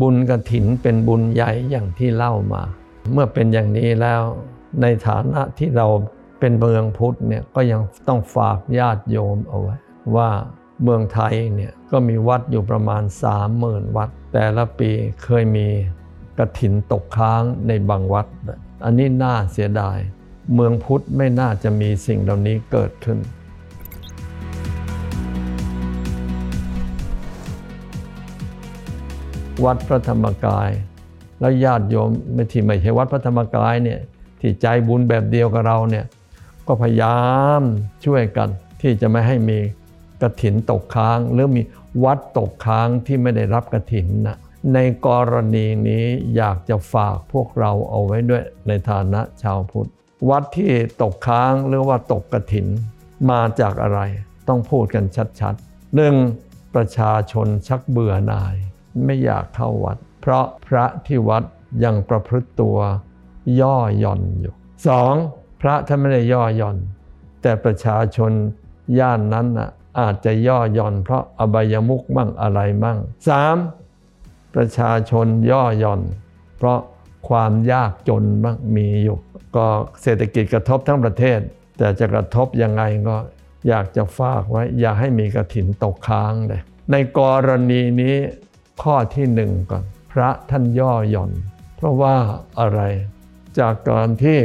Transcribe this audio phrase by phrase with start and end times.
[0.00, 2.62] บุญกระถินเป็นบุญใหญ่อย่างที่เล่ามา
[3.12, 4.22] เมื่อเป็นอย่างนี้แล้ว
[4.82, 5.86] ในฐานะที่เรา
[6.40, 9.76] เป็นเมืองพุทธเนี่ยก็ยังต้องฝากญาติโยมเอาไว้
[10.16, 10.30] ว่า
[10.82, 13.02] เมืองไทยเนี่ยก็มีวัดอยู่ประมาณ
[13.50, 14.90] 30,000 วัด แต่ละปี
[15.24, 15.66] เคยมี
[16.38, 18.26] กระถินตกค้างในบางวัด
[18.84, 19.98] อันนี้น่าเสียดาย
[20.54, 23.18] เมืองพุทธไม่น่าจะมีสิ่งเหล่านี้เกิดขึ้น
[29.64, 30.70] วัดพระธรรมกาย
[31.40, 34.00] แล้วญาติโยมไม่ที่ไม่ใช่วัดพระธรรมกายเนี่ย
[34.40, 36.04] ที่ใจบุญแบบเดียวกับเราเนี่ย
[36.66, 37.20] ก็พยายา
[37.60, 37.62] ม
[38.04, 38.48] ช่วยกัน
[38.80, 39.58] ที่จะไม่ให้มี
[40.22, 41.62] กระถินตกค้าง หรือมี
[42.04, 44.36] วัดตกค้างที่ไม่ได้รับกระถินนะ
[44.74, 46.04] ในกรณีนี้
[46.36, 49.90] อยากจะฝากพวกเราเอาไว้ด้วยในฐานะชาวพุทธ
[50.30, 52.66] วัดที่ตกค้างหรือว่าตกกระถิน
[53.30, 54.00] มาจากอะไร
[54.48, 55.04] ต้องพูดกัน
[55.40, 56.14] ชัดๆหนึ่ง
[56.74, 58.56] ประชาชนชักเบื่อหน่าย
[59.04, 61.44] ไม่อยากเข้าวัด เพราะพระที่วัด
[61.84, 62.78] ยังประพฤติตัว
[63.60, 64.54] ย่อหย่อนอยู่
[64.88, 65.14] สอง
[65.60, 66.76] พระท่านไม่ได้ย่อหย่อน
[67.42, 68.32] แต่ประชาชน
[68.98, 73.56] ย่านนั้นน่ะอาจจะย่อหย่อน เพราะอบายมุกมั่งอะไรมั่งสาม
[74.54, 76.00] ประชาชนย่อหย่อน
[76.58, 76.78] เพราะ
[77.28, 79.18] ความยากจนบ้างมีอยู่
[79.56, 79.66] ก็
[80.02, 81.40] เศรษฐกิจกระทบทั้งประเทศ
[81.78, 83.16] แต่จะกระทบยังไงก็
[83.68, 86.60] อยากจะฝากไว้ อย่าให้มีกระถินตกค้างเลย
[86.92, 88.16] ในกรณีนี้
[88.82, 91.32] ข้อที่หนึ่งก่อน พระท่านย่อหย่อน
[91.76, 92.14] เพราะว่า
[92.60, 92.80] อะไร
[93.58, 94.38] จากการที่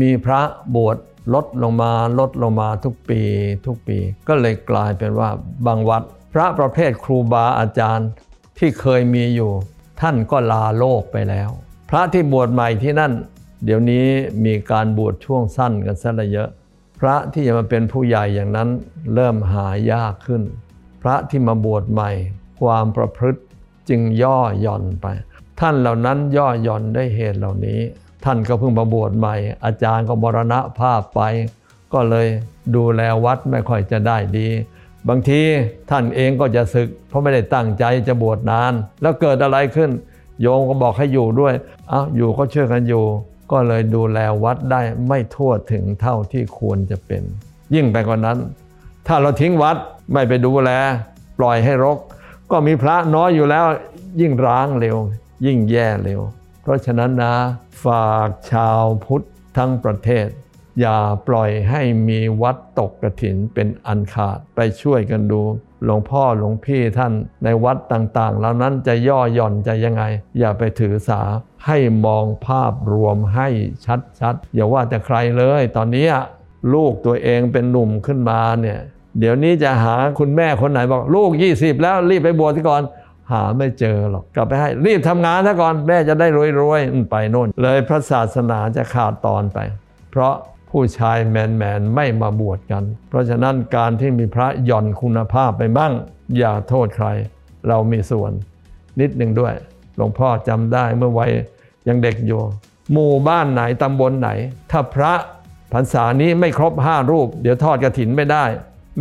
[0.00, 0.40] มีพระ
[0.74, 0.96] บวช
[1.34, 3.20] ลดลงมาลดลงมาทุกปี
[3.66, 5.30] ทุกปี ก็เลยกลายเป็นว่า
[5.66, 6.02] บางวัด
[6.32, 8.08] พระประเภทครูบาอาจารย์
[8.58, 9.52] ที่เคยมีอยู่
[10.00, 11.50] ท่านก็ลาโลกไปแล้ว
[11.90, 13.12] พระที่บวชใหม่ที่นั่น
[13.64, 14.06] เดี๋ยวนี้
[14.44, 16.48] มีการบวชช่วงสั้นกันซะละเยอะ
[17.00, 18.68] พระที่จะมาเป็นผู้ใหญ่อย่างนั้น
[19.14, 20.42] เริ่มหายากขึ้น
[21.02, 22.10] พระที่มาบวชใหม่
[22.60, 23.40] ความประพฤติ
[23.88, 25.06] จึงย่อหย่อนไป
[25.60, 27.80] ท่านเหล่านั้นย่อหย่อนได้เหตุเหล่านี้
[28.24, 31.20] ท่านก็เพิ่งมาบวชใหม่ อาจารย์ก็มรณะภาพไป
[31.92, 32.26] ก็เลย
[32.76, 34.48] ดูแลวัดไม่ค่อยจะได้ดี
[35.08, 35.40] บางที
[35.90, 39.90] ท่านเองก็จะศึก เพราะไม่ได้ตั้งใจจะบวชนาน แล้วเกิดอะไรขึ้น
[40.40, 41.54] โยมก็บอกให้อยู่ด้วย
[41.92, 43.04] อ้าอยู่ก็เชื่อกันอยู่
[43.52, 47.22] ก็เลยดูแลวัดได้ไม่ทั่วถึงเท่าที่ควรจะเป็น
[47.74, 48.38] ยิ่งไปกว่านั้น
[49.06, 49.76] ถ้าเราทิ้งวัด
[50.12, 50.70] ไม่ไปดูแล
[51.38, 51.98] ปล่อยให้รก
[52.50, 53.66] ก็มีพระน้อยอยู่แล้ว
[54.20, 54.96] ยิ่งร้างเร็ว
[55.46, 56.20] ยิ่งแย่เร็ว
[56.62, 57.34] เพราะฉะนั้นนะ
[57.84, 59.24] ฝากชาวพุทธ
[59.56, 60.26] ทั้งประเทศ
[60.80, 60.98] อย่า
[61.28, 65.42] ปล่อยให้มีวัดตกกระถินเป็นอันขาดไปช่วยกันดู
[65.84, 67.12] หลวงพ่อหลวงพี่ท่าน
[67.44, 70.02] ในวัดต่างๆ เหล่านั้นจะย่อหย่อนจะยังไง
[70.38, 71.20] อย่าไปถือสา
[71.66, 73.48] ให้มองภาพรวมให้
[74.20, 76.06] ชัดๆอย่าว่าแต่ใครเลย ตอนนี้
[76.74, 78.78] ลูกตัวเองเป็นหนุ่มขึ้นมาเนี่ย
[79.18, 82.82] เดี๋ยวนี้จะหาคุณแม่คนไหนบอกลูก 20 แล้วรีบไปบวชก่อน
[83.32, 86.26] หาไม่เจอหรอกกลับไปให้ รีบทำงานซะก่อนแม่จะได้
[86.60, 89.58] รวยๆไปโน่น เลยพระศาสนาจะขาดตอนไป
[90.10, 90.34] เพราะ
[90.70, 95.92] ผู้ชายแมนๆ ไม่มาบวชกัน เพราะฉะนั้นการที่มีพระหย่อนคุณภาพไปบ้าง
[96.38, 97.08] อย่าโทษใคร
[97.68, 98.32] เรามีส่วน
[99.00, 99.54] นิดหนึ่งด้วย
[99.96, 101.30] หลวงพ่อจำได้เมื่อวัย
[101.88, 102.40] ยังเด็กอยู่
[102.92, 104.30] หมู่บ้านไหนตำบลไหน
[104.70, 105.12] ถ้าพระ
[105.72, 108.44] พรรษานี้ไม่ครบห้ารูป เดี๋ยวทอดกระถินไม่ได้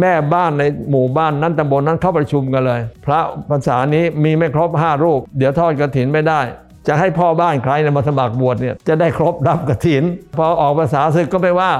[0.00, 3.20] แม่บ้านในหมู่บ้านนั้นตำบลนั้นเข้าประชุมกันเลย พระ
[3.50, 6.40] พรรษานี้มีไม่ครบห้ารูป เดี๋ยวทอดกระถินไม่ได้
[6.88, 10.02] จะให้พ่อบ้านใครเนี่ยมาสมัครบวชเนี่ยจะได้ครบรับกระถิน
[10.36, 11.70] พอออกภาษาศึกก็ไม่ว่า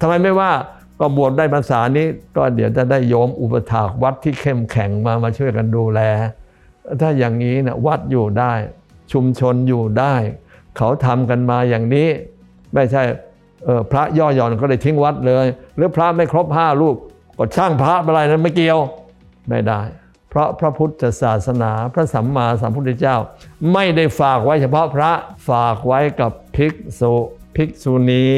[0.00, 0.50] ทำไมไม่ว่า
[1.00, 6.00] ก็บวชได้ภาษานี้ก็เดี๋ยวจะได้โยมอุปถากวัดที่เข้มแข็งมามาช่วยกันดูแล
[7.00, 8.52] ถ้าอย่างนี้นะวัดอยู่ได้
[9.12, 10.14] ชุมชนอยู่ได้
[10.76, 12.08] เขาทำกันมาอย่างนี้
[12.74, 13.02] ไม่ใช่
[13.90, 16.96] พระย่อหย่อนก็เลยทิ้งวัดเลย หรือพระไม่ครบห้ารูป
[17.42, 18.78] ก็ช่างพระอะไรนั้นไม่เกี่ยว
[19.48, 19.80] ไม่ได้
[20.30, 23.16] เพราะพระพุทธศาสนาพระสัมมาสัมพุทธเจ้า
[23.72, 25.12] ไม่ได้ฝากไว้เฉพาะพระ
[25.48, 27.14] ฝากไว้กับภิกษุ
[27.56, 28.28] ภิกษุณี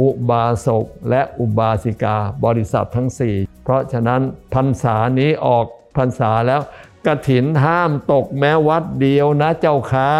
[0.00, 3.34] อุบาสกและอุบาสิกาบริษัททั้งสี่
[3.64, 4.20] เพราะฉะนั้น
[4.54, 5.66] พรรษานี้ออก
[5.96, 6.60] พรรษาแล้ว
[7.06, 10.12] กระถินห้ามตกแม้วัดเดียวนะเจ้าค่ะ